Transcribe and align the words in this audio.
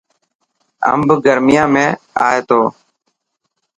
امب 0.91 1.09
گر، 1.23 1.37
يان 1.53 1.67
۾ 1.75 1.85
ائي 2.25 2.39
ٿو. 2.47 2.61